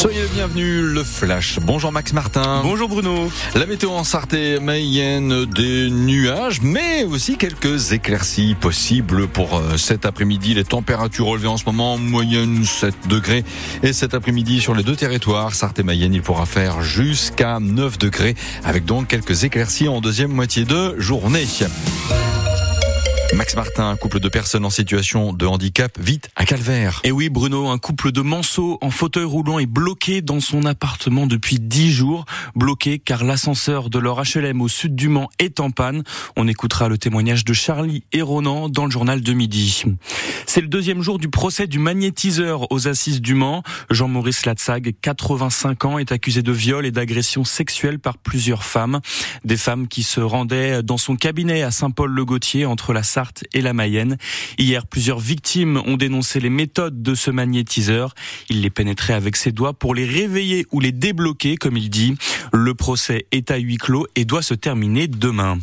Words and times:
Soyez 0.00 0.22
le 0.22 0.28
bienvenu, 0.28 0.80
le 0.80 1.04
Flash. 1.04 1.58
Bonjour 1.60 1.92
Max 1.92 2.14
Martin. 2.14 2.62
Bonjour 2.62 2.88
Bruno. 2.88 3.30
La 3.54 3.66
météo 3.66 3.90
en 3.90 4.02
Sarthe 4.02 4.32
et 4.32 4.58
Mayenne, 4.58 5.44
des 5.44 5.90
nuages, 5.90 6.62
mais 6.62 7.04
aussi 7.04 7.36
quelques 7.36 7.92
éclaircies 7.92 8.54
possibles 8.54 9.28
pour 9.28 9.58
euh, 9.58 9.76
cet 9.76 10.06
après-midi. 10.06 10.54
Les 10.54 10.64
températures 10.64 11.26
relevées 11.26 11.48
en 11.48 11.58
ce 11.58 11.66
moment, 11.66 11.98
moyenne 11.98 12.64
7 12.64 13.08
degrés. 13.08 13.44
Et 13.82 13.92
cet 13.92 14.14
après-midi, 14.14 14.62
sur 14.62 14.74
les 14.74 14.84
deux 14.84 14.96
territoires, 14.96 15.54
Sarthe 15.54 15.80
et 15.80 15.82
Mayenne, 15.82 16.14
il 16.14 16.22
pourra 16.22 16.46
faire 16.46 16.80
jusqu'à 16.80 17.60
9 17.60 17.98
degrés, 17.98 18.36
avec 18.64 18.86
donc 18.86 19.06
quelques 19.06 19.44
éclaircies 19.44 19.88
en 19.88 20.00
deuxième 20.00 20.32
moitié 20.32 20.64
de 20.64 20.98
journée. 20.98 21.46
Max 23.32 23.54
Martin, 23.54 23.88
un 23.88 23.96
couple 23.96 24.18
de 24.18 24.28
personnes 24.28 24.64
en 24.64 24.70
situation 24.70 25.32
de 25.32 25.46
handicap, 25.46 25.96
vite 26.00 26.30
à 26.34 26.44
Calvaire. 26.44 27.00
Et 27.04 27.12
oui, 27.12 27.28
Bruno, 27.28 27.68
un 27.68 27.78
couple 27.78 28.10
de 28.10 28.22
manceaux 28.22 28.76
en 28.80 28.90
fauteuil 28.90 29.24
roulant 29.24 29.60
est 29.60 29.66
bloqué 29.66 30.20
dans 30.20 30.40
son 30.40 30.64
appartement 30.64 31.28
depuis 31.28 31.60
dix 31.60 31.92
jours. 31.92 32.24
Bloqué 32.56 32.98
car 32.98 33.22
l'ascenseur 33.22 33.88
de 33.88 34.00
leur 34.00 34.20
HLM 34.20 34.60
au 34.60 34.66
sud 34.66 34.96
du 34.96 35.08
Mans 35.08 35.28
est 35.38 35.60
en 35.60 35.70
panne. 35.70 36.02
On 36.36 36.48
écoutera 36.48 36.88
le 36.88 36.98
témoignage 36.98 37.44
de 37.44 37.52
Charlie 37.52 38.02
et 38.12 38.20
Ronan 38.20 38.68
dans 38.68 38.84
le 38.84 38.90
journal 38.90 39.20
de 39.20 39.32
midi. 39.32 39.84
C'est 40.46 40.60
le 40.60 40.68
deuxième 40.68 41.00
jour 41.00 41.18
du 41.18 41.28
procès 41.28 41.68
du 41.68 41.78
magnétiseur 41.78 42.70
aux 42.72 42.88
assises 42.88 43.20
du 43.20 43.34
Mans. 43.34 43.62
Jean-Maurice 43.90 44.44
Latsag, 44.44 44.94
85 45.00 45.84
ans, 45.84 45.98
est 45.98 46.10
accusé 46.10 46.42
de 46.42 46.52
viol 46.52 46.84
et 46.84 46.90
d'agression 46.90 47.44
sexuelle 47.44 48.00
par 48.00 48.18
plusieurs 48.18 48.64
femmes. 48.64 49.00
Des 49.44 49.56
femmes 49.56 49.86
qui 49.86 50.02
se 50.02 50.20
rendaient 50.20 50.82
dans 50.82 50.98
son 50.98 51.14
cabinet 51.14 51.62
à 51.62 51.70
Saint-Paul-le-Gautier 51.70 52.66
entre 52.66 52.92
la 52.92 53.04
et 53.52 53.60
la 53.60 53.72
Mayenne. 53.72 54.16
Hier, 54.58 54.86
plusieurs 54.86 55.18
victimes 55.18 55.82
ont 55.86 55.96
dénoncé 55.96 56.40
les 56.40 56.50
méthodes 56.50 57.02
de 57.02 57.14
ce 57.14 57.30
magnétiseur. 57.30 58.14
Il 58.48 58.62
les 58.62 58.70
pénétrait 58.70 59.14
avec 59.14 59.36
ses 59.36 59.52
doigts 59.52 59.72
pour 59.72 59.94
les 59.94 60.04
réveiller 60.04 60.66
ou 60.72 60.80
les 60.80 60.92
débloquer, 60.92 61.56
comme 61.56 61.76
il 61.76 61.90
dit. 61.90 62.14
Le 62.52 62.74
procès 62.74 63.26
est 63.32 63.50
à 63.50 63.56
huis 63.56 63.78
clos 63.78 64.06
et 64.16 64.24
doit 64.24 64.42
se 64.42 64.54
terminer 64.54 65.08
demain. 65.08 65.58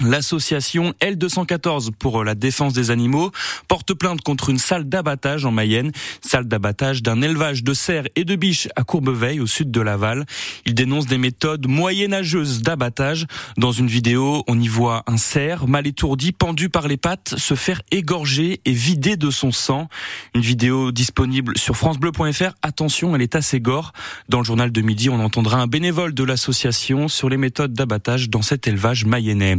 L'association 0.00 0.94
L214 1.00 1.92
pour 1.96 2.24
la 2.24 2.34
défense 2.34 2.72
des 2.72 2.90
animaux 2.90 3.30
porte 3.68 3.94
plainte 3.94 4.20
contre 4.22 4.50
une 4.50 4.58
salle 4.58 4.88
d'abattage 4.88 5.44
en 5.44 5.52
Mayenne, 5.52 5.92
salle 6.26 6.48
d'abattage 6.48 7.02
d'un 7.02 7.22
élevage 7.22 7.62
de 7.62 7.72
cerfs 7.72 8.08
et 8.16 8.24
de 8.24 8.34
biches 8.34 8.68
à 8.74 8.82
Courbeveille 8.82 9.38
au 9.38 9.46
sud 9.46 9.70
de 9.70 9.80
Laval. 9.80 10.26
Il 10.66 10.74
dénonce 10.74 11.06
des 11.06 11.18
méthodes 11.18 11.68
moyenâgeuses 11.68 12.62
d'abattage. 12.62 13.26
Dans 13.58 13.70
une 13.70 13.86
vidéo, 13.86 14.42
on 14.48 14.58
y 14.58 14.66
voit 14.66 15.04
un 15.06 15.18
cerf 15.18 15.68
mal 15.68 15.86
étourdi 15.86 16.32
pendu 16.32 16.68
par 16.68 16.88
les 16.88 16.96
pattes 16.96 17.36
se 17.36 17.54
faire 17.54 17.82
égorger 17.92 18.60
et 18.64 18.72
vider 18.72 19.16
de 19.16 19.30
son 19.30 19.52
sang. 19.52 19.88
Une 20.34 20.40
vidéo 20.40 20.90
disponible 20.90 21.56
sur 21.56 21.76
francebleu.fr. 21.76 22.54
Attention, 22.62 23.14
elle 23.14 23.22
est 23.22 23.36
assez 23.36 23.60
gore. 23.60 23.92
Dans 24.28 24.38
le 24.38 24.44
journal 24.44 24.72
de 24.72 24.80
midi, 24.80 25.10
on 25.10 25.20
entendra 25.20 25.60
un 25.60 25.68
bénévole 25.68 26.12
de 26.12 26.24
l'association 26.24 27.06
sur 27.06 27.28
les 27.28 27.36
méthodes 27.36 27.72
d'abattage 27.72 28.30
dans 28.30 28.42
cet 28.42 28.66
élevage 28.66 29.04
mayennais. 29.04 29.58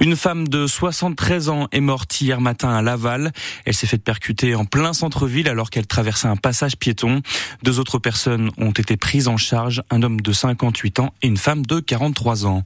Une 0.00 0.16
femme 0.16 0.48
de 0.48 0.66
73 0.66 1.48
ans 1.48 1.68
est 1.72 1.80
morte 1.80 2.20
hier 2.20 2.40
matin 2.40 2.74
à 2.74 2.82
Laval. 2.82 3.32
Elle 3.64 3.74
s'est 3.74 3.86
fait 3.86 3.98
percuter 3.98 4.54
en 4.54 4.64
plein 4.64 4.92
centre-ville 4.92 5.48
alors 5.48 5.70
qu'elle 5.70 5.86
traversait 5.86 6.28
un 6.28 6.36
passage 6.36 6.76
piéton. 6.76 7.22
Deux 7.62 7.78
autres 7.78 7.98
personnes 7.98 8.50
ont 8.58 8.72
été 8.72 8.96
prises 8.96 9.28
en 9.28 9.36
charge, 9.36 9.82
un 9.90 10.02
homme 10.02 10.20
de 10.20 10.32
58 10.32 11.00
ans 11.00 11.14
et 11.22 11.28
une 11.28 11.36
femme 11.36 11.64
de 11.64 11.80
43 11.80 12.46
ans. 12.46 12.62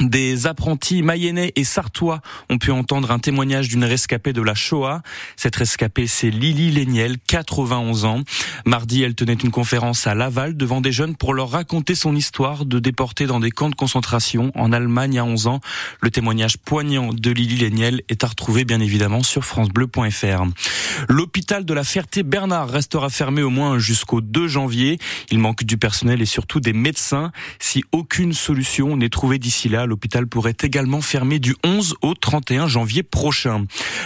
Des 0.00 0.46
apprentis 0.46 1.02
mayennais 1.02 1.52
et 1.56 1.64
sartois 1.64 2.20
ont 2.50 2.58
pu 2.58 2.70
entendre 2.70 3.10
un 3.10 3.18
témoignage 3.18 3.68
d'une 3.68 3.82
rescapée 3.82 4.32
de 4.32 4.40
la 4.40 4.54
Shoah. 4.54 5.02
Cette 5.34 5.56
rescapée, 5.56 6.06
c'est 6.06 6.30
Lily 6.30 6.70
Léniel, 6.70 7.16
91 7.26 8.04
ans. 8.04 8.20
Mardi, 8.64 9.02
elle 9.02 9.16
tenait 9.16 9.32
une 9.34 9.50
conférence 9.50 10.06
à 10.06 10.14
Laval 10.14 10.56
devant 10.56 10.80
des 10.80 10.92
jeunes 10.92 11.16
pour 11.16 11.34
leur 11.34 11.50
raconter 11.50 11.96
son 11.96 12.14
histoire 12.14 12.64
de 12.64 12.78
déportée 12.78 13.26
dans 13.26 13.40
des 13.40 13.50
camps 13.50 13.70
de 13.70 13.74
concentration 13.74 14.52
en 14.54 14.72
Allemagne 14.72 15.18
à 15.18 15.24
11 15.24 15.48
ans. 15.48 15.60
Le 16.00 16.10
témoignage 16.12 16.58
poignant 16.58 17.12
de 17.12 17.30
Lily 17.32 17.56
Léniel 17.56 18.02
est 18.08 18.22
à 18.22 18.28
retrouver 18.28 18.64
bien 18.64 18.78
évidemment 18.78 19.24
sur 19.24 19.44
francebleu.fr. 19.44 20.44
L'hôpital 21.08 21.64
de 21.64 21.74
la 21.74 21.82
Ferté-Bernard 21.82 22.70
restera 22.70 23.10
fermé 23.10 23.42
au 23.42 23.50
moins 23.50 23.80
jusqu'au 23.80 24.20
2 24.20 24.46
janvier. 24.46 24.98
Il 25.32 25.40
manque 25.40 25.64
du 25.64 25.76
personnel 25.76 26.22
et 26.22 26.26
surtout 26.26 26.60
des 26.60 26.72
médecins. 26.72 27.32
Si 27.58 27.82
aucune 27.90 28.32
solution 28.32 28.96
n'est 28.96 29.08
trouvée 29.08 29.40
d'ici 29.40 29.68
là, 29.68 29.87
l'hôpital 29.88 30.26
pourrait 30.26 30.56
également 30.62 31.00
fermer 31.00 31.38
du 31.38 31.56
11 31.64 31.96
au 32.02 32.14
31 32.14 32.68
janvier 32.68 33.02
prochain. 33.02 33.64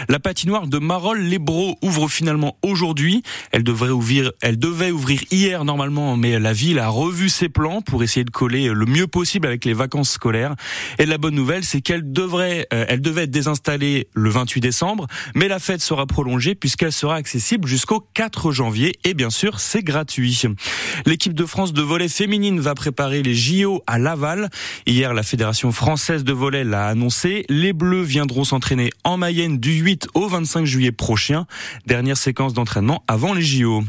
La 0.09 0.19
patinoire 0.19 0.67
de 0.67 0.79
Marolles-les-Bros 0.79 1.77
ouvre 1.83 2.09
finalement 2.09 2.57
aujourd'hui. 2.63 3.23
Elle 3.51 3.65
devrait 3.65 3.91
ouvrir, 3.91 4.33
elle 4.41 4.59
devait 4.59 4.91
ouvrir 4.91 5.21
hier 5.31 5.65
normalement, 5.65 6.17
mais 6.17 6.39
la 6.39 6.53
ville 6.53 6.79
a 6.79 6.89
revu 6.89 7.29
ses 7.29 7.49
plans 7.49 7.83
pour 7.83 8.03
essayer 8.03 8.25
de 8.25 8.31
coller 8.31 8.69
le 8.69 8.87
mieux 8.87 9.07
possible 9.07 9.47
avec 9.47 9.65
les 9.65 9.75
vacances 9.75 10.13
scolaires. 10.13 10.55
Et 10.99 11.07
la 11.07 11.19
bonne 11.19 11.35
nouvelle, 11.35 11.65
c'est 11.65 11.81
qu'elle 11.81 12.13
devrait, 12.13 12.67
euh, 12.73 12.87
elle 12.89 13.01
devait 13.01 13.25
être 13.25 13.31
désinstallée 13.31 14.09
le 14.15 14.31
28 14.31 14.61
décembre, 14.61 15.07
mais 15.35 15.49
la 15.49 15.59
fête 15.59 15.83
sera 15.83 16.07
prolongée 16.07 16.55
puisqu'elle 16.55 16.93
sera 16.93 17.17
accessible 17.17 17.69
jusqu'au 17.69 18.01
4 18.15 18.53
janvier. 18.53 18.97
Et 19.05 19.15
bien 19.15 19.31
sûr, 19.31 19.61
c'est 19.61 19.83
gratuit. 19.83 20.43
L'équipe 21.07 21.35
de 21.35 21.45
France 21.45 21.73
de 21.73 21.83
volley 21.83 22.09
féminine 22.09 22.61
va 22.61 22.75
préparer 22.75 23.23
les 23.23 23.35
JO 23.35 23.83
à 23.87 23.99
Laval. 23.99 24.51
Hier, 24.87 25.15
la 25.15 25.23
fédération 25.23 25.72
française 25.73 26.25
de 26.25 26.33
volley 26.33 26.65
l'a 26.65 26.87
annoncé. 26.87 27.45
Les 27.49 27.73
Bleus 27.73 28.03
viendront 28.03 28.45
s'entraîner 28.45 28.91
en 29.05 29.17
Mayenne 29.17 29.59
du 29.59 29.73
8 29.73 30.09
au 30.15 30.29
25 30.29 30.65
juillet 30.65 30.93
prochain. 30.93 31.47
Dernière 31.87 32.17
séquence 32.17 32.55
d'entraînement 32.55 33.03
avant 33.09 33.35
les 33.35 33.43
JO. 33.43 33.83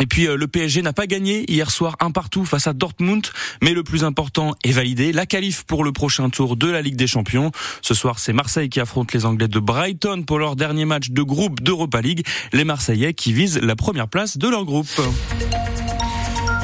Et 0.00 0.06
puis 0.06 0.26
euh, 0.26 0.36
le 0.36 0.48
PSG 0.48 0.82
n'a 0.82 0.92
pas 0.92 1.06
gagné 1.06 1.50
hier 1.50 1.70
soir 1.70 1.96
un 2.00 2.10
partout 2.10 2.44
face 2.44 2.66
à 2.66 2.72
Dortmund, 2.72 3.26
mais 3.60 3.72
le 3.72 3.82
plus 3.82 4.04
important 4.04 4.54
est 4.64 4.72
validé, 4.72 5.12
la 5.12 5.26
qualif 5.26 5.64
pour 5.64 5.84
le 5.84 5.92
prochain 5.92 6.30
tour 6.30 6.56
de 6.56 6.68
la 6.68 6.82
Ligue 6.82 6.96
des 6.96 7.06
Champions. 7.06 7.52
Ce 7.82 7.94
soir, 7.94 8.18
c'est 8.18 8.32
Marseille 8.32 8.68
qui 8.68 8.80
affronte 8.80 9.12
les 9.12 9.26
Anglais 9.26 9.48
de 9.48 9.58
Brighton 9.58 10.24
pour 10.26 10.38
leur 10.38 10.56
dernier 10.56 10.86
match 10.86 11.10
de 11.10 11.22
groupe 11.22 11.62
d'Europa 11.62 12.00
League, 12.00 12.26
les 12.52 12.64
Marseillais 12.64 13.14
qui 13.14 13.32
visent 13.32 13.60
la 13.60 13.76
première 13.76 14.08
place 14.08 14.38
de 14.38 14.48
leur 14.48 14.64
groupe. 14.64 14.88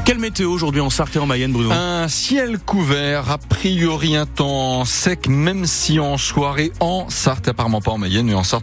Quelle 0.09 0.21
météo 0.21 0.51
aujourd'hui 0.51 0.81
en 0.81 0.89
Sarthe 0.89 1.17
et 1.17 1.19
en 1.19 1.27
Mayenne, 1.27 1.53
Bruno? 1.53 1.71
Un 1.71 2.09
ciel 2.09 2.59
couvert, 2.59 3.31
a 3.31 3.37
priori 3.37 4.17
un 4.17 4.25
temps 4.25 4.87
sec, 4.87 5.29
même 5.29 5.67
si 5.67 6.01
en 6.01 6.17
soirée 6.17 6.73
en 6.81 7.11
Sarthe, 7.11 7.49
apparemment 7.49 7.83
pas 7.83 7.91
en 7.91 7.99
Mayenne, 7.99 8.25
mais 8.25 8.33
en 8.33 8.43
Sarthe. 8.43 8.57